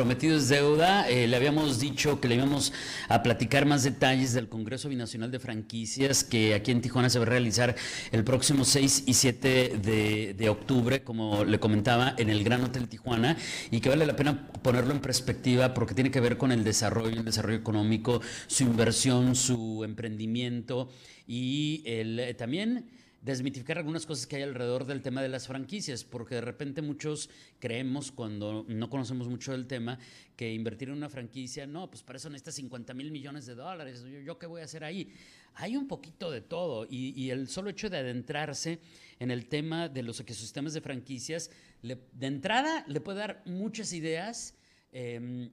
Prometido 0.00 0.38
es 0.38 0.48
deuda. 0.48 1.06
Eh, 1.10 1.28
le 1.28 1.36
habíamos 1.36 1.78
dicho 1.78 2.22
que 2.22 2.28
le 2.28 2.36
íbamos 2.36 2.72
a 3.10 3.22
platicar 3.22 3.66
más 3.66 3.82
detalles 3.82 4.32
del 4.32 4.48
Congreso 4.48 4.88
Binacional 4.88 5.30
de 5.30 5.38
Franquicias 5.38 6.24
que 6.24 6.54
aquí 6.54 6.70
en 6.70 6.80
Tijuana 6.80 7.10
se 7.10 7.18
va 7.18 7.26
a 7.26 7.28
realizar 7.28 7.76
el 8.10 8.24
próximo 8.24 8.64
6 8.64 9.02
y 9.04 9.12
7 9.12 9.48
de, 9.76 10.34
de, 10.38 10.48
octubre, 10.48 11.04
como 11.04 11.44
le 11.44 11.60
comentaba, 11.60 12.14
en 12.16 12.30
el 12.30 12.42
Gran 12.42 12.64
Hotel 12.64 12.88
Tijuana 12.88 13.36
y 13.70 13.80
que 13.80 13.90
vale 13.90 14.06
la 14.06 14.16
pena 14.16 14.48
ponerlo 14.62 14.94
en 14.94 15.00
perspectiva 15.00 15.74
porque 15.74 15.92
tiene 15.92 16.10
que 16.10 16.20
ver 16.20 16.38
con 16.38 16.50
el 16.50 16.64
desarrollo, 16.64 17.18
el 17.18 17.24
desarrollo 17.26 17.58
económico, 17.58 18.22
su 18.46 18.62
inversión, 18.62 19.36
su 19.36 19.84
emprendimiento 19.84 20.88
y 21.26 21.82
el, 21.84 22.18
eh, 22.20 22.32
también 22.32 22.86
desmitificar 23.20 23.76
algunas 23.76 24.06
cosas 24.06 24.26
que 24.26 24.36
hay 24.36 24.42
alrededor 24.42 24.86
del 24.86 25.02
tema 25.02 25.22
de 25.22 25.28
las 25.28 25.46
franquicias, 25.46 26.04
porque 26.04 26.36
de 26.36 26.40
repente 26.40 26.80
muchos 26.80 27.28
creemos 27.58 28.10
cuando 28.12 28.64
no 28.66 28.88
conocemos 28.88 29.28
mucho 29.28 29.52
del 29.52 29.66
tema 29.66 29.98
que 30.36 30.52
invertir 30.52 30.88
en 30.88 30.94
una 30.94 31.10
franquicia, 31.10 31.66
no, 31.66 31.90
pues 31.90 32.02
para 32.02 32.16
eso 32.16 32.30
necesitas 32.30 32.54
50 32.54 32.94
mil 32.94 33.10
millones 33.10 33.44
de 33.44 33.54
dólares, 33.54 34.04
¿Yo, 34.24 34.38
qué 34.38 34.46
voy 34.46 34.62
a 34.62 34.64
hacer 34.64 34.84
ahí? 34.84 35.12
Hay 35.54 35.76
un 35.76 35.86
poquito 35.86 36.30
de 36.30 36.40
todo 36.40 36.86
y, 36.88 37.28
el 37.30 37.48
solo 37.48 37.70
hecho 37.70 37.90
de 37.90 37.98
adentrarse 37.98 38.80
en 39.18 39.30
el 39.30 39.46
tema 39.46 39.88
de 39.88 40.02
los 40.02 40.18
ecosistemas 40.20 40.72
de 40.72 40.80
franquicias, 40.80 41.50
de 41.82 42.26
entrada 42.26 42.84
le 42.88 43.00
puede 43.00 43.18
dar 43.18 43.42
muchas 43.44 43.92
ideas, 43.92 44.54
em, 44.92 45.50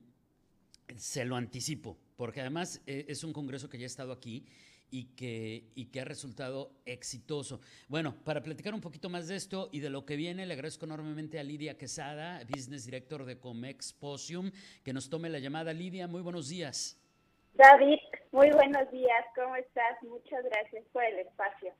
se 0.95 1.25
lo 1.25 1.35
anticipo, 1.35 1.97
porque 2.15 2.39
además 2.39 2.81
eh, 2.85 3.05
es 3.09 3.23
un 3.25 3.33
congreso 3.33 3.69
que 3.69 3.77
ya 3.77 3.83
ha 3.83 3.87
estado 3.87 4.13
aquí 4.13 4.45
y 4.91 5.15
que, 5.15 5.71
y 5.75 5.85
que 5.85 6.01
ha 6.01 6.05
resultado 6.05 6.71
exitoso. 6.85 7.61
Bueno, 7.87 8.15
para 8.23 8.41
platicar 8.41 8.73
un 8.73 8.81
poquito 8.81 9.09
más 9.09 9.27
de 9.27 9.35
esto 9.35 9.69
y 9.71 9.79
de 9.79 9.89
lo 9.89 10.05
que 10.05 10.15
viene, 10.15 10.45
le 10.45 10.53
agradezco 10.53 10.85
enormemente 10.85 11.39
a 11.39 11.43
Lidia 11.43 11.77
Quesada, 11.77 12.41
Business 12.49 12.85
Director 12.85 13.25
de 13.25 13.39
Comex 13.39 13.93
Posium, 13.93 14.51
que 14.83 14.93
nos 14.93 15.09
tome 15.09 15.29
la 15.29 15.39
llamada. 15.39 15.73
Lidia, 15.73 16.07
muy 16.07 16.21
buenos 16.21 16.49
días. 16.49 16.99
David, 17.53 17.99
muy 18.31 18.51
buenos 18.51 18.89
días, 18.91 19.25
¿cómo 19.35 19.55
estás? 19.55 20.01
Muchas 20.03 20.43
gracias 20.43 20.85
por 20.91 21.03
el 21.03 21.19
espacio. 21.19 21.73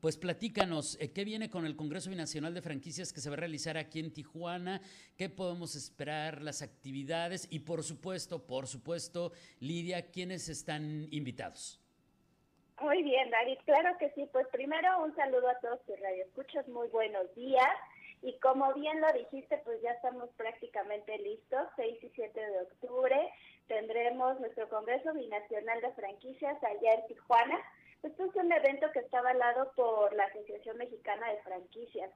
Pues 0.00 0.16
platícanos, 0.16 0.96
eh, 0.98 1.12
¿qué 1.12 1.24
viene 1.24 1.50
con 1.50 1.66
el 1.66 1.76
Congreso 1.76 2.08
Binacional 2.08 2.54
de 2.54 2.62
Franquicias 2.62 3.12
que 3.12 3.20
se 3.20 3.28
va 3.28 3.34
a 3.34 3.40
realizar 3.40 3.76
aquí 3.76 4.00
en 4.00 4.12
Tijuana? 4.12 4.80
¿Qué 5.18 5.28
podemos 5.28 5.76
esperar? 5.76 6.40
Las 6.40 6.62
actividades 6.62 7.46
y 7.50 7.60
por 7.60 7.84
supuesto, 7.84 8.46
por 8.46 8.66
supuesto, 8.66 9.32
Lidia, 9.60 10.10
¿quiénes 10.10 10.48
están 10.48 11.06
invitados? 11.10 11.80
Muy 12.80 13.02
bien, 13.02 13.30
David, 13.30 13.58
claro 13.66 13.96
que 13.98 14.10
sí. 14.12 14.26
Pues 14.32 14.46
primero 14.48 15.02
un 15.02 15.14
saludo 15.14 15.50
a 15.50 15.58
todos 15.60 15.84
tus 15.84 16.00
radioescuchas, 16.00 16.66
muy 16.68 16.88
buenos 16.88 17.32
días. 17.34 17.76
Y 18.22 18.38
como 18.38 18.72
bien 18.72 19.00
lo 19.02 19.12
dijiste, 19.12 19.58
pues 19.64 19.82
ya 19.82 19.90
estamos 19.90 20.30
prácticamente 20.36 21.18
listos. 21.18 21.68
6 21.76 22.02
y 22.02 22.08
7 22.08 22.40
de 22.40 22.60
octubre 22.62 23.32
tendremos 23.66 24.40
nuestro 24.40 24.68
Congreso 24.70 25.12
Binacional 25.12 25.80
de 25.82 25.92
Franquicias 25.92 26.56
allá 26.64 26.94
en 26.94 27.06
Tijuana. 27.06 27.58
Esto 28.02 28.24
es 28.24 28.34
un 28.34 28.50
evento 28.50 28.90
que 28.92 29.00
está 29.00 29.18
avalado 29.18 29.72
por 29.76 30.14
la 30.14 30.24
Asociación 30.24 30.78
Mexicana 30.78 31.30
de 31.30 31.42
Franquicias. 31.42 32.10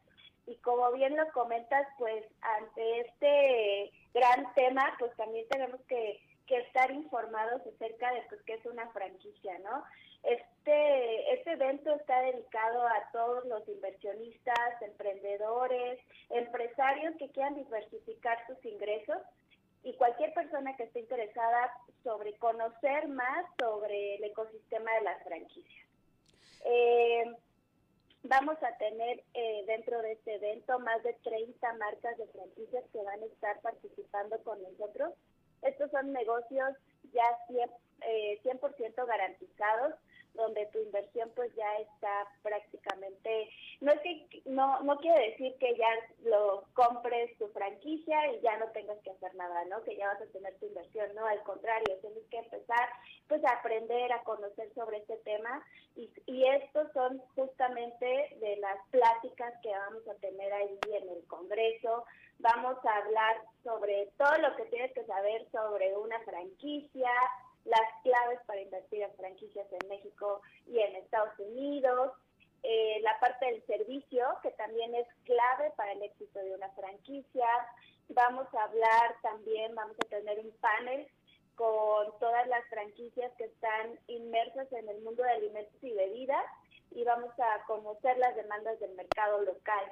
Y 0.46 0.56
como 0.56 0.90
bien 0.92 1.14
lo 1.14 1.30
comentas, 1.32 1.86
pues 1.98 2.24
ante 2.40 3.00
este 3.00 3.92
gran 4.14 4.52
tema, 4.54 4.94
pues 4.98 5.14
también 5.16 5.46
tenemos 5.48 5.80
que, 5.82 6.20
que 6.46 6.56
estar 6.56 6.90
informados 6.90 7.60
acerca 7.66 8.12
de 8.14 8.22
pues, 8.30 8.42
qué 8.42 8.54
es 8.54 8.66
una 8.66 8.88
franquicia, 8.92 9.58
¿no? 9.58 9.84
Este, 10.24 11.34
este 11.34 11.52
evento 11.52 11.94
está 11.94 12.20
dedicado 12.22 12.86
a 12.86 13.10
todos 13.12 13.44
los 13.44 13.68
inversionistas, 13.68 14.82
emprendedores, 14.82 16.00
empresarios 16.30 17.14
que 17.18 17.28
quieran 17.30 17.54
diversificar 17.54 18.38
sus 18.46 18.64
ingresos 18.64 19.18
y 19.82 19.94
cualquier 19.96 20.32
persona 20.32 20.74
que 20.76 20.84
esté 20.84 21.00
interesada 21.00 21.70
sobre 22.02 22.32
conocer 22.38 23.06
más 23.08 23.44
sobre 23.60 24.14
el 24.16 24.24
ecosistema 24.24 24.90
de 24.94 25.02
las 25.02 25.22
franquicias. 25.24 25.86
Eh, 26.64 27.24
vamos 28.22 28.56
a 28.62 28.76
tener 28.78 29.22
eh, 29.34 29.64
dentro 29.66 30.00
de 30.00 30.12
este 30.12 30.36
evento 30.36 30.78
más 30.78 31.02
de 31.02 31.12
30 31.22 31.72
marcas 31.74 32.16
de 32.16 32.26
franquicias 32.28 32.84
que 32.90 33.02
van 33.02 33.22
a 33.22 33.26
estar 33.26 33.60
participando 33.60 34.42
con 34.42 34.62
nosotros. 34.62 35.12
Estos 35.60 35.90
son 35.90 36.12
negocios 36.12 36.74
ya 37.12 37.24
100%, 37.48 37.70
eh, 38.06 38.40
100 38.42 38.58
garantizados 39.06 39.94
donde 40.34 40.66
tu 40.66 40.78
inversión 40.80 41.30
pues 41.34 41.54
ya 41.54 41.76
está 41.78 42.28
prácticamente, 42.42 43.48
no 43.80 43.92
es 43.92 44.00
que, 44.00 44.42
no, 44.46 44.80
no 44.80 44.98
quiere 44.98 45.30
decir 45.30 45.54
que 45.58 45.76
ya 45.76 45.88
lo 46.24 46.64
compres 46.74 47.36
tu 47.38 47.48
franquicia 47.48 48.32
y 48.32 48.40
ya 48.40 48.56
no 48.58 48.66
tengas 48.68 48.98
que 48.98 49.10
hacer 49.10 49.34
nada, 49.34 49.64
¿no? 49.66 49.82
Que 49.84 49.96
ya 49.96 50.08
vas 50.08 50.22
a 50.22 50.32
tener 50.32 50.54
tu 50.58 50.66
inversión, 50.66 51.14
no, 51.14 51.26
al 51.26 51.42
contrario, 51.42 51.98
tienes 52.00 52.24
que 52.30 52.38
empezar 52.38 52.88
pues 53.28 53.44
a 53.44 53.52
aprender, 53.52 54.12
a 54.12 54.22
conocer 54.24 54.72
sobre 54.74 54.98
este 54.98 55.16
tema 55.18 55.64
y, 55.96 56.10
y 56.26 56.46
estos 56.46 56.92
son 56.92 57.18
justamente 57.34 58.36
de 58.40 58.56
las 58.56 58.78
pláticas 58.90 59.54
que 59.62 59.70
vamos 59.70 60.06
a 60.08 60.14
tener 60.14 60.52
ahí 60.52 60.78
en 60.92 61.08
el 61.08 61.24
Congreso, 61.26 62.04
vamos 62.38 62.76
a 62.84 62.96
hablar 62.96 63.36
sobre 63.62 64.10
todo 64.18 64.36
lo 64.38 64.56
que 64.56 64.64
tienes 64.66 64.92
que 64.92 65.04
saber 65.04 65.46
sobre 65.50 65.96
una 65.96 66.18
franquicia, 66.20 67.10
las 67.74 68.02
claves 68.02 68.38
para 68.46 68.60
invertir 68.60 69.02
en 69.02 69.14
franquicias 69.16 69.66
en 69.72 69.88
México 69.88 70.40
y 70.66 70.78
en 70.78 70.96
Estados 70.96 71.38
Unidos, 71.38 72.12
eh, 72.62 73.00
la 73.02 73.18
parte 73.20 73.46
del 73.46 73.64
servicio, 73.66 74.26
que 74.42 74.50
también 74.52 74.94
es 74.94 75.06
clave 75.24 75.72
para 75.76 75.92
el 75.92 76.02
éxito 76.02 76.38
de 76.38 76.54
una 76.54 76.70
franquicia. 76.70 77.46
Vamos 78.08 78.46
a 78.54 78.64
hablar 78.64 79.16
también, 79.22 79.74
vamos 79.74 79.96
a 80.04 80.08
tener 80.08 80.38
un 80.38 80.50
panel 80.58 81.06
con 81.56 82.18
todas 82.18 82.46
las 82.48 82.64
franquicias 82.68 83.32
que 83.36 83.44
están 83.44 83.98
inmersas 84.06 84.70
en 84.72 84.88
el 84.88 85.00
mundo 85.02 85.22
de 85.22 85.30
alimentos 85.30 85.82
y 85.82 85.92
bebidas 85.92 86.44
y 86.90 87.04
vamos 87.04 87.32
a 87.38 87.64
conocer 87.66 88.16
las 88.18 88.34
demandas 88.34 88.78
del 88.80 88.94
mercado 88.94 89.42
local. 89.42 89.84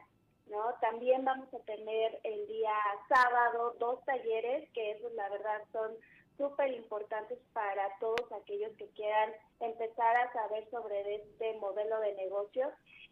¿no? 0.47 0.75
También 0.81 1.25
vamos 1.25 1.53
a 1.55 1.59
tener 1.61 2.21
el 2.25 2.47
día 2.47 2.75
sábado 3.09 3.75
dos 3.79 4.05
talleres 4.05 4.69
que 4.73 4.93
esos 4.93 5.13
la 5.13 5.29
verdad 5.29 5.63
son 5.73 5.93
súper 6.43 6.73
importantes 6.73 7.39
para 7.53 7.89
todos 8.01 8.33
aquellos 8.33 8.73
que 8.77 8.89
quieran 8.97 9.31
empezar 9.61 10.17
a 10.17 10.33
saber 10.33 10.69
sobre 10.71 11.15
este 11.15 11.55
modelo 11.61 12.01
de 12.01 12.15
negocio. 12.15 12.69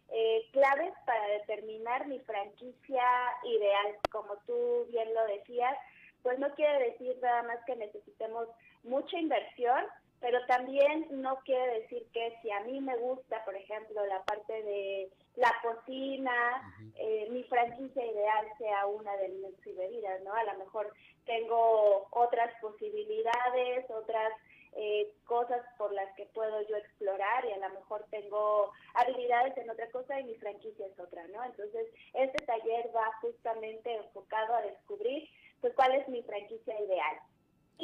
Eh, 0.09 0.41
claves 0.51 0.93
para 1.05 1.25
determinar 1.39 2.05
mi 2.07 2.19
franquicia 2.19 3.05
ideal, 3.45 3.95
como 4.11 4.35
tú 4.45 4.85
bien 4.89 5.13
lo 5.13 5.25
decías, 5.27 5.77
pues 6.23 6.37
no 6.39 6.53
quiere 6.55 6.91
decir 6.91 7.17
nada 7.21 7.43
más 7.43 7.59
que 7.65 7.77
necesitemos 7.77 8.49
mucha 8.83 9.17
inversión, 9.17 9.85
pero 10.21 10.45
también 10.45 11.07
no 11.09 11.39
quiere 11.43 11.81
decir 11.81 12.05
que 12.13 12.37
si 12.41 12.51
a 12.51 12.61
mí 12.61 12.79
me 12.79 12.95
gusta, 12.97 13.43
por 13.43 13.55
ejemplo, 13.55 14.05
la 14.05 14.21
parte 14.23 14.53
de 14.53 15.09
la 15.35 15.51
cocina, 15.63 16.75
eh, 16.95 17.27
mi 17.31 17.43
franquicia 17.45 18.05
ideal 18.05 18.47
sea 18.59 18.85
una 18.85 19.17
de 19.17 19.25
alimentos 19.25 19.65
y 19.65 19.73
bebidas, 19.73 20.21
¿no? 20.21 20.31
A 20.33 20.43
lo 20.43 20.59
mejor 20.59 20.93
tengo 21.25 22.07
otras 22.11 22.53
posibilidades, 22.61 23.89
otras 23.89 24.31
eh, 24.73 25.11
cosas 25.25 25.61
por 25.77 25.91
las 25.91 26.13
que 26.15 26.25
puedo 26.27 26.61
yo 26.67 26.77
explorar 26.77 27.43
y 27.45 27.53
a 27.53 27.67
lo 27.67 27.73
mejor 27.73 28.05
tengo 28.11 28.71
habilidades 28.93 29.57
en 29.57 29.71
otra 29.71 29.89
cosa 29.89 30.19
y 30.19 30.25
mi 30.25 30.35
franquicia 30.35 30.85
es 30.85 30.99
otra, 30.99 31.27
¿no? 31.29 31.43
Entonces, 31.43 31.87
este 32.13 32.45
taller 32.45 32.95
va 32.95 33.11
justamente 33.21 33.95
enfocado 33.95 34.53
a 34.53 34.61
descubrir 34.61 35.27
pues 35.61 35.73
cuál 35.73 35.95
es 35.95 36.07
mi 36.07 36.21
franquicia 36.23 36.79
ideal. 36.79 37.17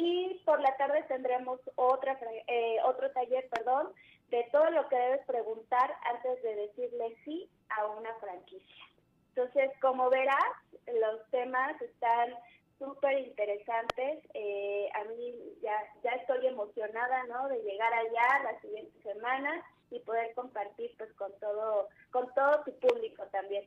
Y 0.00 0.40
por 0.44 0.60
la 0.60 0.76
tarde 0.76 1.02
tendremos 1.08 1.58
otra, 1.74 2.16
eh, 2.46 2.76
otro 2.84 3.10
taller, 3.10 3.48
perdón, 3.48 3.92
de 4.30 4.46
todo 4.52 4.70
lo 4.70 4.88
que 4.88 4.94
debes 4.94 5.26
preguntar 5.26 5.92
antes 6.14 6.40
de 6.44 6.54
decirle 6.54 7.16
sí 7.24 7.50
a 7.70 7.84
una 7.86 8.14
franquicia. 8.20 8.84
Entonces, 9.30 9.72
como 9.80 10.08
verás, 10.08 10.54
los 10.86 11.28
temas 11.30 11.82
están 11.82 12.32
súper 12.78 13.18
interesantes. 13.18 14.24
Eh, 14.34 14.88
a 14.94 15.02
mí 15.04 15.34
ya, 15.62 15.76
ya 16.04 16.10
estoy 16.12 16.46
emocionada, 16.46 17.24
¿no? 17.24 17.48
De 17.48 17.60
llegar 17.64 17.92
allá 17.92 18.44
la 18.44 18.60
siguiente 18.60 19.02
semana 19.02 19.64
y 19.90 19.98
poder 19.98 20.32
compartir, 20.34 20.94
pues, 20.96 21.12
con 21.14 21.32
todo, 21.40 21.88
con 22.12 22.32
todo 22.34 22.62
tu 22.64 22.72
público 22.78 23.24
también. 23.32 23.64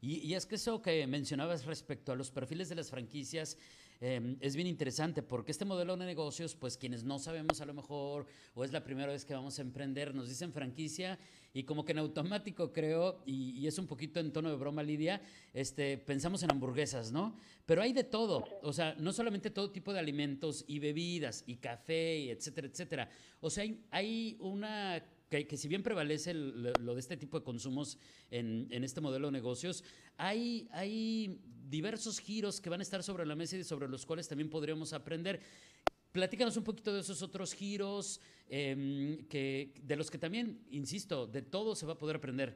Y, 0.00 0.26
y 0.26 0.34
es 0.34 0.44
que 0.44 0.56
eso 0.56 0.82
que 0.82 1.06
mencionabas 1.06 1.66
respecto 1.66 2.10
a 2.10 2.16
los 2.16 2.32
perfiles 2.32 2.68
de 2.68 2.74
las 2.74 2.90
franquicias 2.90 3.56
em, 4.02 4.36
es 4.40 4.54
bien 4.56 4.66
interesante 4.66 5.22
porque 5.22 5.52
este 5.52 5.64
modelo 5.64 5.96
de 5.96 6.04
negocios, 6.04 6.54
pues 6.54 6.76
quienes 6.76 7.04
no 7.04 7.18
sabemos 7.18 7.60
a 7.60 7.64
lo 7.64 7.72
mejor 7.72 8.26
o 8.54 8.64
es 8.64 8.72
la 8.72 8.84
primera 8.84 9.10
vez 9.10 9.24
que 9.24 9.32
vamos 9.32 9.58
a 9.58 9.62
emprender, 9.62 10.14
nos 10.14 10.28
dicen 10.28 10.52
franquicia 10.52 11.18
y 11.54 11.64
como 11.64 11.84
que 11.84 11.92
en 11.92 11.98
automático 11.98 12.72
creo, 12.72 13.22
y, 13.26 13.66
es 13.66 13.78
un 13.78 13.86
poquito 13.86 14.20
en 14.20 14.32
tono 14.32 14.50
de 14.50 14.56
broma 14.56 14.82
Lidia, 14.82 15.20
este, 15.52 15.98
pensamos 15.98 16.42
en 16.42 16.50
hamburguesas, 16.50 17.12
¿no? 17.12 17.36
Pero 17.66 17.82
hay 17.82 17.92
de 17.92 18.04
todo, 18.04 18.44
o 18.62 18.72
sea, 18.72 18.94
no 18.98 19.12
solamente 19.12 19.50
todo 19.50 19.70
tipo 19.70 19.92
de 19.92 19.98
alimentos 19.98 20.64
y 20.66 20.78
bebidas 20.78 21.44
y 21.46 21.56
café, 21.56 22.18
y 22.18 22.30
etcétera, 22.30 22.66
etcétera. 22.66 23.08
O 23.40 23.50
sea, 23.50 23.64
hay, 23.64 23.84
hay 23.90 24.36
una 24.40 25.04
que, 25.32 25.56
si 25.56 25.66
bien 25.68 25.82
prevalece 25.82 26.34
lo 26.34 26.94
de 26.94 27.00
este 27.00 27.16
tipo 27.16 27.38
de 27.38 27.44
consumos 27.44 27.98
en, 28.30 28.84
este 28.84 29.00
modelo 29.00 29.28
de 29.28 29.32
negocios, 29.32 29.82
hay, 30.18 30.68
hay 30.72 31.40
diversos 31.68 32.18
giros 32.18 32.60
que 32.60 32.68
van 32.68 32.80
a 32.80 32.82
estar 32.82 33.02
sobre 33.02 33.24
la 33.24 33.34
mesa 33.34 33.56
y 33.56 33.64
sobre 33.64 33.88
los 33.88 34.04
cuales 34.04 34.28
también 34.28 34.50
podríamos 34.50 34.92
aprender. 34.92 35.40
Platícanos 36.12 36.58
un 36.58 36.64
poquito 36.64 36.92
de 36.92 37.00
esos 37.00 37.22
otros 37.22 37.54
giros, 37.54 38.20
em, 38.50 39.26
que, 39.28 39.72
de 39.80 39.96
los 39.96 40.10
que 40.10 40.18
también, 40.18 40.66
insisto, 40.70 41.26
de 41.26 41.40
todo 41.40 41.74
se 41.74 41.86
va 41.86 41.94
a 41.94 41.98
poder 41.98 42.16
aprender. 42.16 42.54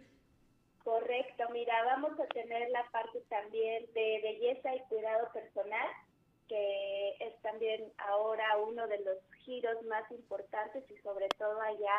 Correcto, 0.85 1.45
mira, 1.53 1.83
vamos 1.85 2.13
a 2.21 2.27
tener 2.27 2.69
la 2.71 2.85
parte 2.91 3.21
también 3.31 3.87
de 3.95 4.21
belleza 4.23 4.77
y 4.77 4.81
cuidado 4.89 5.33
personal, 5.33 5.89
que 6.47 7.17
es 7.19 7.41
también 7.41 7.91
ahora 7.97 8.59
uno 8.59 8.87
de 8.87 8.99
los 8.99 9.17
giros 9.45 9.83
más 9.87 10.09
importantes 10.13 10.85
y 10.91 10.97
sobre 11.03 11.29
todo 11.39 11.59
allá 11.61 11.97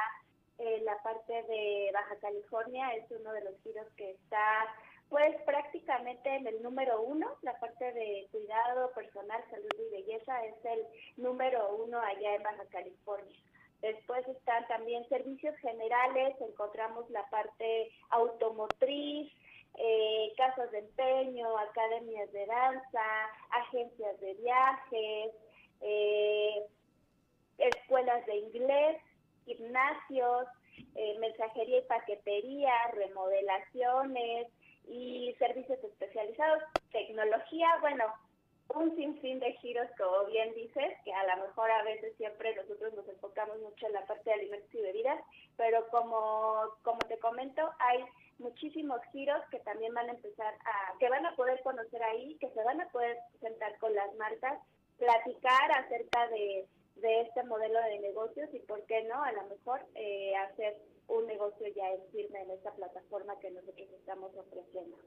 en 0.57 0.85
la 0.85 0.97
parte 1.03 1.33
de 1.43 1.89
Baja 1.93 2.15
California 2.19 2.93
es 2.95 3.09
uno 3.11 3.31
de 3.33 3.43
los 3.43 3.53
giros 3.63 3.87
que 3.95 4.11
está 4.11 4.65
pues 5.09 5.35
prácticamente 5.45 6.35
en 6.35 6.47
el 6.47 6.61
número 6.61 7.01
uno, 7.01 7.37
la 7.41 7.57
parte 7.59 7.93
de 7.93 8.27
cuidado 8.31 8.91
personal, 8.91 9.41
salud 9.49 9.69
y 9.79 9.91
belleza 9.91 10.45
es 10.45 10.65
el 10.65 10.85
número 11.15 11.75
uno 11.77 11.99
allá 11.99 12.35
en 12.35 12.43
Baja 12.43 12.65
California. 12.71 13.37
Después 13.81 14.27
están 14.27 14.67
también 14.67 15.07
servicios 15.07 15.55
generales, 15.57 16.35
encontramos 16.41 17.09
la 17.09 17.23
parte 17.29 17.91
automotriz, 18.09 19.31
eh, 19.77 20.33
casas 20.35 20.71
de 20.71 20.79
empeño, 20.79 21.57
academias 21.57 22.31
de 22.31 22.45
danza, 22.47 23.05
agencias 23.51 24.19
de 24.19 24.33
viajes, 24.33 25.31
eh, 25.81 26.65
escuelas 27.59 28.25
de 28.25 28.37
inglés, 28.37 28.97
gimnasios, 29.47 30.47
eh, 30.95 31.17
mensajería 31.19 31.79
y 31.79 31.87
paquetería, 31.87 32.73
remodelaciones 32.93 34.47
y 34.87 35.33
servicios 35.39 35.83
especializados, 35.83 36.61
tecnología, 36.91 37.67
bueno, 37.81 38.05
un 38.75 38.95
sinfín 38.95 39.39
de 39.39 39.53
giros, 39.53 39.87
como 39.97 40.25
bien 40.25 40.53
dices, 40.53 40.93
que 41.05 41.13
a 41.13 41.35
lo 41.35 41.47
mejor 41.47 41.71
a 41.71 41.83
veces 41.83 42.15
siempre 42.17 42.53
nosotros 42.55 42.93
nos 42.93 43.07
enfocamos 43.07 43.59
mucho 43.61 43.87
en 43.87 43.93
la 43.93 44.05
parte 44.05 44.29
de 44.29 44.33
alimentos 44.33 44.73
y 44.73 44.81
bebidas, 44.81 45.19
pero 45.55 45.87
como, 45.87 46.63
como 46.83 46.99
te 47.07 47.17
comento, 47.19 47.69
hay 47.79 48.03
muchísimos 48.39 48.99
giros 49.11 49.41
que 49.51 49.59
también 49.59 49.93
van 49.93 50.09
a 50.09 50.13
empezar 50.13 50.53
a, 50.53 50.97
que 50.99 51.09
van 51.09 51.25
a 51.25 51.35
poder 51.35 51.61
conocer 51.63 52.03
ahí, 52.03 52.37
que 52.39 52.49
se 52.51 52.63
van 52.63 52.81
a 52.81 52.89
poder 52.89 53.17
sentar 53.39 53.77
con 53.79 53.95
las 53.95 54.13
marcas, 54.15 54.59
platicar 54.97 55.71
acerca 55.71 56.27
de 56.27 56.67
de 57.01 57.21
este 57.21 57.43
modelo 57.43 57.79
de 57.81 57.99
negocios 57.99 58.49
y 58.53 58.59
por 58.59 58.85
qué 58.85 59.03
no, 59.03 59.23
a 59.23 59.31
lo 59.31 59.43
mejor 59.47 59.81
eh, 59.95 60.35
hacer 60.35 60.77
un 61.07 61.25
negocio 61.27 61.67
ya 61.75 61.91
en 61.91 62.01
firme 62.11 62.41
en 62.41 62.51
esta 62.51 62.73
plataforma 62.73 63.39
que 63.39 63.51
nosotros 63.51 63.87
estamos 63.99 64.31
ofreciendo. 64.35 64.97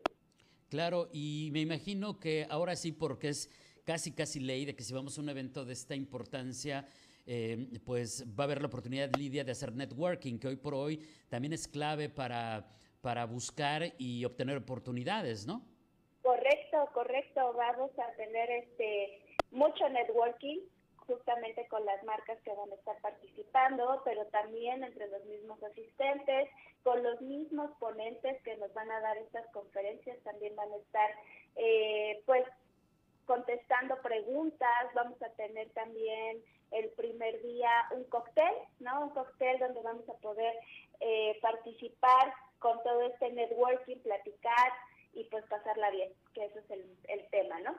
Claro, 0.68 1.08
y 1.12 1.50
me 1.52 1.60
imagino 1.60 2.20
que 2.20 2.46
ahora 2.48 2.76
sí, 2.76 2.92
porque 2.92 3.28
es 3.28 3.50
casi, 3.84 4.14
casi 4.14 4.40
ley 4.40 4.64
de 4.64 4.74
que 4.76 4.84
si 4.84 4.94
vamos 4.94 5.18
a 5.18 5.20
un 5.20 5.28
evento 5.28 5.64
de 5.64 5.72
esta 5.72 5.94
importancia, 5.94 6.86
eh, 7.26 7.66
pues 7.84 8.24
va 8.38 8.44
a 8.44 8.46
haber 8.46 8.60
la 8.60 8.68
oportunidad, 8.68 9.10
Lidia, 9.16 9.44
de 9.44 9.52
hacer 9.52 9.72
networking, 9.72 10.38
que 10.38 10.48
hoy 10.48 10.56
por 10.56 10.74
hoy 10.74 10.98
también 11.28 11.52
es 11.52 11.66
clave 11.66 12.08
para, 12.08 12.68
para 13.00 13.26
buscar 13.26 13.82
y 13.98 14.24
obtener 14.24 14.56
oportunidades, 14.56 15.46
¿no? 15.46 15.66
Correcto, 16.22 16.88
correcto. 16.94 17.52
Vamos 17.54 17.90
a 17.98 18.12
tener 18.16 18.50
este 18.50 19.20
mucho 19.50 19.88
networking 19.88 20.60
justamente 21.10 21.66
con 21.66 21.84
las 21.84 22.02
marcas 22.04 22.38
que 22.44 22.54
van 22.54 22.70
a 22.70 22.76
estar 22.76 22.96
participando, 23.00 24.00
pero 24.04 24.24
también 24.26 24.84
entre 24.84 25.08
los 25.08 25.24
mismos 25.24 25.60
asistentes, 25.62 26.48
con 26.84 27.02
los 27.02 27.20
mismos 27.20 27.70
ponentes 27.80 28.40
que 28.42 28.56
nos 28.56 28.72
van 28.74 28.90
a 28.90 29.00
dar 29.00 29.16
estas 29.18 29.46
conferencias, 29.52 30.16
también 30.22 30.54
van 30.54 30.72
a 30.72 30.76
estar 30.76 31.10
eh, 31.56 32.22
pues 32.26 32.44
contestando 33.26 34.00
preguntas, 34.02 34.94
vamos 34.94 35.20
a 35.22 35.28
tener 35.30 35.68
también 35.70 36.42
el 36.70 36.88
primer 36.90 37.42
día 37.42 37.70
un 37.90 38.04
cóctel, 38.04 38.54
¿no? 38.78 39.06
Un 39.06 39.10
cóctel 39.10 39.58
donde 39.58 39.82
vamos 39.82 40.08
a 40.08 40.14
poder 40.14 40.54
eh, 41.00 41.38
participar 41.42 42.32
con 42.58 42.80
todo 42.82 43.02
este 43.02 43.32
networking, 43.32 43.98
platicar 43.98 44.72
y 45.12 45.24
pues 45.24 45.44
pasarla 45.46 45.90
bien, 45.90 46.12
que 46.34 46.44
eso 46.44 46.60
es 46.60 46.70
el, 46.70 47.26
tema, 47.30 47.58
¿no? 47.60 47.74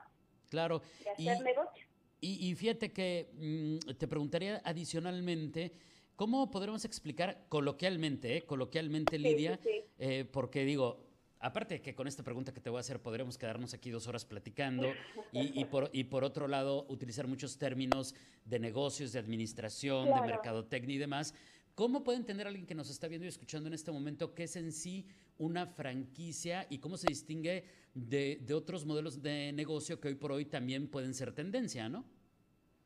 Claro. 0.50 0.82
De 1.04 1.10
hacer 1.10 1.42
negocio. 1.42 1.91
Y, 2.24 2.54
fíjate 2.54 2.92
que 2.92 3.32
mm, 3.34 3.94
te 3.98 4.06
preguntaría 4.06 4.62
adicionalmente, 4.64 5.72
¿cómo 6.14 6.52
podremos 6.52 6.84
explicar 6.84 7.46
coloquialmente, 7.48 8.36
eh, 8.36 8.42
coloquialmente 8.42 9.18
Lidia? 9.18 9.58
Eh, 9.98 10.24
porque 10.30 10.64
digo, 10.64 11.04
aparte 11.40 11.82
que 11.82 11.96
con 11.96 12.06
esta 12.06 12.22
pregunta 12.22 12.54
que 12.54 12.60
te 12.60 12.70
voy 12.70 12.76
a 12.76 12.80
hacer 12.82 13.02
podremos 13.02 13.36
quedarnos 13.36 13.74
aquí 13.74 13.90
dos 13.90 14.06
horas 14.06 14.24
platicando 14.24 14.86
y, 15.32 15.64
por, 15.64 15.90
y 15.92 16.04
por 16.04 16.22
otro 16.22 16.46
lado 16.46 16.86
utilizar 16.88 17.26
muchos 17.26 17.58
términos 17.58 18.14
de 18.44 18.60
negocios, 18.60 19.10
de 19.10 19.18
administración, 19.18 20.06
de 20.06 20.20
mercadotecnia 20.20 20.94
y 20.94 20.98
demás, 21.00 21.34
¿cómo 21.74 22.04
puede 22.04 22.18
entender 22.18 22.46
alguien 22.46 22.66
que 22.66 22.76
nos 22.76 22.88
está 22.88 23.08
viendo 23.08 23.24
y 23.24 23.30
escuchando 23.30 23.66
en 23.66 23.74
este 23.74 23.90
momento 23.90 24.32
qué 24.32 24.44
es 24.44 24.54
en 24.54 24.70
sí 24.70 25.08
una 25.42 25.66
franquicia 25.66 26.66
y 26.70 26.78
cómo 26.78 26.96
se 26.96 27.08
distingue 27.08 27.64
de, 27.94 28.38
de 28.40 28.54
otros 28.54 28.86
modelos 28.86 29.22
de 29.22 29.52
negocio 29.52 30.00
que 30.00 30.08
hoy 30.08 30.14
por 30.14 30.32
hoy 30.32 30.44
también 30.44 30.88
pueden 30.88 31.14
ser 31.14 31.34
tendencia, 31.34 31.88
¿no? 31.88 32.04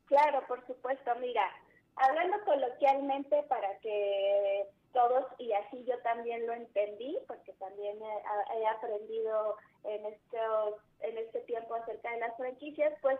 Claro, 0.05 0.43
por 0.47 0.65
supuesto. 0.65 1.11
Mira, 1.21 1.49
hablando 1.95 2.37
coloquialmente 2.45 3.43
para 3.43 3.77
que 3.79 4.65
todos, 4.93 5.25
y 5.37 5.51
así 5.53 5.85
yo 5.85 5.99
también 5.99 6.47
lo 6.47 6.53
entendí, 6.53 7.17
porque 7.27 7.53
también 7.53 7.97
he, 8.01 8.67
aprendido 8.67 9.57
en, 9.83 10.05
estos, 10.05 10.75
en 11.01 11.17
este 11.19 11.41
tiempo 11.41 11.75
acerca 11.75 12.11
de 12.11 12.19
las 12.19 12.35
franquicias, 12.37 12.93
pues 13.01 13.19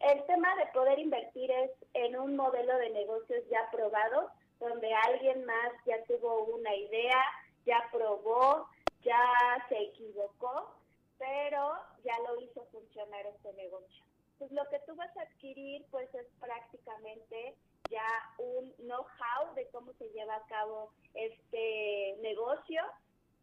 el 0.00 0.24
tema 0.24 0.48
de 0.56 0.66
poder 0.72 0.98
invertir 0.98 1.50
es 1.50 1.70
en 1.92 2.16
un 2.16 2.36
modelo 2.36 2.78
de 2.78 2.90
negocios 2.90 3.44
ya 3.50 3.68
probado, 3.70 4.30
donde 4.60 4.92
alguien 4.94 5.44
más 5.44 5.72
ya 5.84 6.02
tuvo 6.04 6.44
una 6.44 6.74
idea, 6.74 7.22
ya 7.66 7.82
probó, 7.92 8.66
ya 9.04 9.66
se 9.68 9.78
equivocó, 9.78 10.74
pero 11.18 11.74
ya 12.04 12.18
lo 12.26 12.40
hizo 12.40 12.64
funcionar 12.66 13.26
este 13.26 13.52
negocio. 13.54 14.04
Pues 14.38 14.52
lo 14.52 14.64
que 14.68 14.78
tú 14.86 14.94
vas 14.94 15.14
a 15.16 15.22
adquirir 15.22 15.84
pues 15.90 16.12
es 16.14 16.26
prácticamente 16.40 17.56
ya 17.90 18.06
un 18.38 18.72
know-how 18.76 19.54
de 19.54 19.68
cómo 19.70 19.92
se 19.94 20.08
lleva 20.10 20.36
a 20.36 20.46
cabo 20.46 20.92
este 21.14 22.16
negocio. 22.20 22.82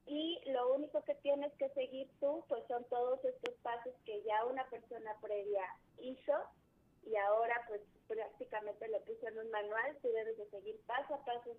Y 0.08 0.40
lo 0.52 0.74
único 0.74 1.04
que 1.04 1.16
tienes 1.16 1.52
que 1.54 1.68
seguir 1.70 2.08
tú 2.20 2.46
pues 2.48 2.64
son 2.68 2.84
todos 2.86 3.24
estos 3.26 3.56
pasos 3.64 3.94
que 4.06 4.22
ya 4.24 4.46
una 4.46 4.66
persona 4.70 5.16
previa 5.22 5.66
hizo. 6.00 6.34
Y 7.04 7.16
ahora 7.18 7.62
pues 7.68 7.82
prácticamente 8.08 8.88
lo 8.88 9.00
puso 9.02 9.28
en 9.28 9.38
un 9.40 9.50
manual, 9.52 9.98
tú 10.02 10.10
debes 10.10 10.38
de 10.38 10.50
seguir 10.50 10.80
paso 10.86 11.16
a 11.16 11.26
paso 11.26 11.52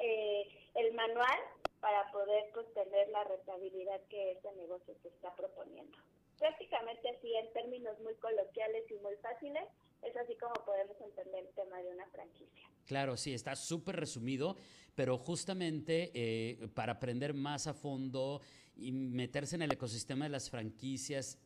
eh, 0.00 0.46
el 0.74 0.92
manual 0.94 1.38
para 1.84 2.10
poder 2.12 2.44
pues 2.54 2.64
tener 2.72 3.10
la 3.10 3.24
rentabilidad 3.24 4.00
que 4.08 4.32
ese 4.32 4.50
negocio 4.56 4.94
te 5.02 5.08
está 5.08 5.36
proponiendo 5.36 5.98
prácticamente 6.38 7.08
así 7.10 7.28
en 7.36 7.52
términos 7.52 7.98
muy 8.00 8.14
coloquiales 8.14 8.84
y 8.90 8.94
muy 9.02 9.14
fáciles, 9.22 9.62
es 10.02 10.16
así 10.16 10.34
como 10.36 10.54
podemos 10.64 10.96
entender 11.00 11.44
el 11.46 11.54
tema 11.54 11.78
de 11.82 11.90
una 11.90 12.06
franquicia. 12.08 12.68
Claro, 12.86 13.16
sí, 13.16 13.32
está 13.32 13.54
súper 13.54 13.96
resumido, 13.96 14.56
pero 14.94 15.18
justamente 15.18 16.10
eh, 16.14 16.68
para 16.74 16.94
aprender 16.94 17.34
más 17.34 17.66
a 17.66 17.74
fondo 17.74 18.40
y 18.76 18.92
meterse 18.92 19.56
en 19.56 19.62
el 19.62 19.72
ecosistema 19.72 20.24
de 20.24 20.30
las 20.30 20.50
franquicias 20.50 21.38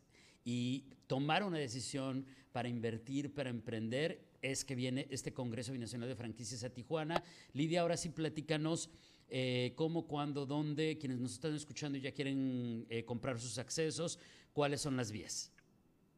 y 0.44 0.86
tomar 1.06 1.42
una 1.42 1.58
decisión 1.58 2.26
para 2.52 2.68
invertir, 2.68 3.34
para 3.34 3.50
emprender, 3.50 4.24
es 4.40 4.64
que 4.64 4.74
viene 4.74 5.06
este 5.10 5.32
Congreso 5.34 5.72
Binacional 5.72 6.08
de 6.08 6.16
Franquicias 6.16 6.64
a 6.64 6.70
Tijuana. 6.70 7.22
Lidia, 7.52 7.82
ahora 7.82 7.96
sí 7.96 8.08
platícanos 8.08 8.90
eh, 9.30 9.74
cómo, 9.76 10.06
cuándo, 10.06 10.46
dónde, 10.46 10.96
quienes 10.98 11.18
nos 11.18 11.34
están 11.34 11.54
escuchando 11.54 11.98
y 11.98 12.00
ya 12.00 12.12
quieren 12.12 12.86
eh, 12.88 13.04
comprar 13.04 13.38
sus 13.38 13.58
accesos, 13.58 14.18
cuáles 14.52 14.80
son 14.80 14.96
las 14.96 15.12
vías. 15.12 15.52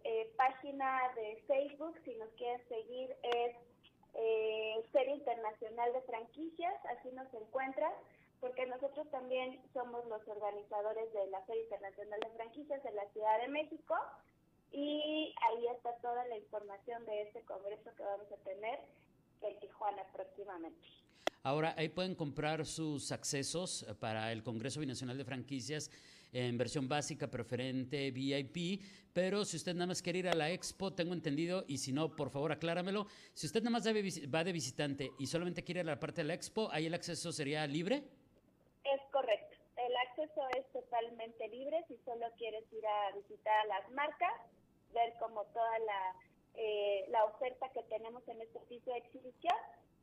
eh, 0.04 0.32
página 0.36 1.12
de 1.14 1.42
Facebook, 1.46 1.96
si 2.04 2.14
nos 2.16 2.28
quieren 2.30 2.66
seguir, 2.68 3.16
es 3.22 3.56
eh, 4.14 4.84
Feria 4.92 5.14
Internacional 5.14 5.92
de 5.92 6.02
Franquicias, 6.02 6.74
así 6.86 7.10
nos 7.12 7.32
encuentran, 7.34 7.92
porque 8.40 8.66
nosotros 8.66 9.08
también 9.10 9.60
somos 9.72 10.04
los 10.06 10.26
organizadores 10.26 11.12
de 11.12 11.26
la 11.28 11.40
Feria 11.42 11.62
Internacional 11.62 12.20
de 12.20 12.30
Franquicias 12.30 12.84
en 12.84 12.96
la 12.96 13.06
Ciudad 13.12 13.40
de 13.40 13.48
México 13.48 13.94
y 14.72 15.34
ahí 15.42 15.66
está 15.74 15.94
toda 15.96 16.26
la 16.26 16.36
información 16.36 17.04
de 17.06 17.22
este 17.22 17.42
congreso 17.42 17.90
que 17.96 18.02
vamos 18.02 18.26
a 18.32 18.36
tener 18.44 18.80
en 19.42 19.60
Tijuana 19.60 20.02
próximamente. 20.12 20.80
Ahora, 21.42 21.74
ahí 21.78 21.88
pueden 21.88 22.14
comprar 22.14 22.66
sus 22.66 23.12
accesos 23.12 23.86
para 23.98 24.30
el 24.30 24.42
Congreso 24.42 24.80
Binacional 24.80 25.16
de 25.16 25.24
Franquicias 25.24 25.90
en 26.32 26.58
versión 26.58 26.86
básica, 26.86 27.28
preferente, 27.28 28.10
VIP, 28.10 28.82
pero 29.12 29.44
si 29.44 29.56
usted 29.56 29.74
nada 29.74 29.86
más 29.86 30.02
quiere 30.02 30.20
ir 30.20 30.28
a 30.28 30.34
la 30.34 30.50
expo, 30.50 30.92
tengo 30.92 31.14
entendido, 31.14 31.64
y 31.66 31.78
si 31.78 31.92
no, 31.92 32.14
por 32.14 32.30
favor 32.30 32.52
acláramelo, 32.52 33.06
si 33.32 33.46
usted 33.46 33.62
nada 33.62 33.70
más 33.70 33.86
va 33.86 34.44
de 34.44 34.52
visitante 34.52 35.10
y 35.18 35.26
solamente 35.26 35.64
quiere 35.64 35.80
ir 35.80 35.88
a 35.88 35.94
la 35.94 35.98
parte 35.98 36.20
de 36.20 36.28
la 36.28 36.34
expo, 36.34 36.68
¿ahí 36.70 36.86
el 36.86 36.94
acceso 36.94 37.32
sería 37.32 37.66
libre? 37.66 38.04
Es 38.84 39.00
correcto, 39.10 39.56
el 39.76 39.96
acceso 40.08 40.42
es 40.56 40.70
totalmente 40.72 41.48
libre 41.48 41.84
si 41.88 41.96
solo 42.04 42.26
quieres 42.36 42.64
ir 42.70 42.86
a 42.86 43.16
visitar 43.16 43.66
las 43.66 43.90
marcas, 43.92 44.32
ver 44.92 45.14
como 45.18 45.44
toda 45.46 45.78
la, 45.80 46.14
eh, 46.54 47.06
la 47.08 47.24
oferta 47.24 47.68
que 47.70 47.82
tenemos 47.84 48.26
en 48.28 48.40
este 48.40 48.60
piso 48.60 48.90
de 48.90 48.98
exhibición 48.98 49.56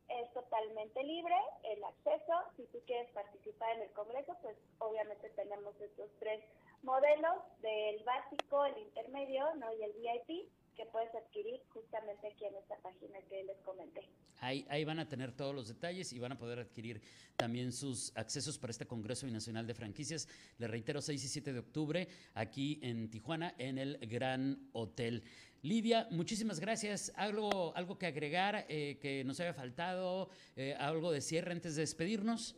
es 0.09 0.31
totalmente 0.33 1.03
libre 1.03 1.35
el 1.63 1.83
acceso. 1.83 2.33
Si 2.55 2.65
tú 2.67 2.79
quieres 2.85 3.09
participar 3.11 3.75
en 3.75 3.83
el 3.83 3.91
Congreso, 3.91 4.35
pues 4.41 4.57
obviamente 4.79 5.29
tenemos 5.31 5.79
estos 5.81 6.09
tres 6.19 6.43
modelos 6.83 7.35
del 7.61 8.03
básico, 8.03 8.65
el 8.65 8.77
intermedio 8.77 9.53
¿no? 9.55 9.73
y 9.73 9.83
el 9.83 9.93
VIP 9.93 10.49
que 10.77 10.85
puedes 10.85 11.13
adquirir 11.15 11.59
justamente 11.73 12.27
aquí 12.27 12.45
en 12.45 12.55
esta 12.55 12.77
página 12.77 13.19
que 13.29 13.43
les 13.43 13.57
comenté. 13.61 14.07
Ahí, 14.39 14.65
ahí 14.69 14.85
van 14.85 14.99
a 14.99 15.09
tener 15.09 15.35
todos 15.35 15.53
los 15.53 15.67
detalles 15.67 16.13
y 16.13 16.19
van 16.19 16.31
a 16.31 16.37
poder 16.37 16.59
adquirir 16.59 17.01
también 17.35 17.71
sus 17.71 18.15
accesos 18.15 18.59
para 18.59 18.71
este 18.71 18.85
Congreso 18.85 19.25
Binacional 19.25 19.65
de 19.65 19.73
Franquicias. 19.73 20.27
Les 20.59 20.69
reitero, 20.69 21.01
6 21.01 21.23
y 21.23 21.27
7 21.27 21.53
de 21.53 21.59
octubre, 21.59 22.07
aquí 22.35 22.79
en 22.83 23.09
Tijuana, 23.09 23.55
en 23.57 23.79
el 23.79 23.97
Gran 24.07 24.69
Hotel. 24.73 25.23
Lidia, 25.63 26.07
muchísimas 26.11 26.59
gracias. 26.59 27.11
¿Algo, 27.17 27.75
algo 27.75 27.97
que 27.97 28.05
agregar 28.05 28.65
eh, 28.69 28.99
que 29.01 29.23
nos 29.23 29.39
haya 29.39 29.53
faltado? 29.53 30.29
Eh, 30.55 30.75
¿Algo 30.79 31.11
de 31.11 31.21
cierre 31.21 31.51
antes 31.51 31.75
de 31.75 31.81
despedirnos? 31.81 32.55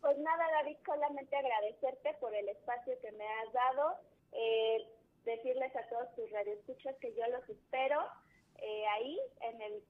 Pues 0.00 0.16
nada, 0.18 0.44
David, 0.62 0.76
solamente 0.84 1.36
agradecerte 1.36 2.14
por 2.20 2.34
el 2.34 2.48
espacio 2.48 2.94
que 3.02 3.12
me 3.12 3.24
has 3.24 3.52
dado. 3.52 3.96
Eh, 4.32 4.95
decirles 5.26 5.76
a 5.76 5.86
todos 5.88 6.14
tus 6.14 6.30
radioescuchas 6.30 6.96
que 7.00 7.14
yo 7.14 7.26
los 7.28 7.46
espero 7.50 8.00
ahí 8.94 9.20
en 9.42 9.60
el 9.60 9.82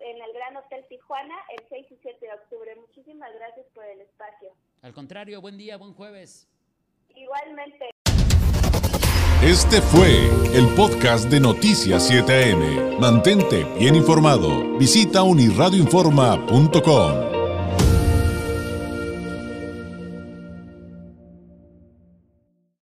en 0.00 0.22
el 0.22 0.32
Gran 0.32 0.56
Hotel 0.56 0.84
Tijuana 0.88 1.34
el 1.56 1.64
6 1.68 1.86
y 1.90 1.98
7 2.02 2.26
de 2.26 2.32
octubre. 2.32 2.74
Muchísimas 2.76 3.32
gracias 3.34 3.66
por 3.74 3.84
el 3.84 4.00
espacio. 4.00 4.50
Al 4.82 4.92
contrario, 4.92 5.40
buen 5.40 5.56
día, 5.56 5.76
buen 5.76 5.94
jueves. 5.94 6.48
Igualmente. 7.14 7.90
Este 9.42 9.80
fue 9.80 10.26
el 10.54 10.68
podcast 10.76 11.30
de 11.30 11.40
Noticias 11.40 12.10
7am. 12.10 12.98
Mantente 12.98 13.64
bien 13.78 13.94
informado. 13.94 14.76
Visita 14.76 15.22
unirradioinforma.com. 15.22 17.29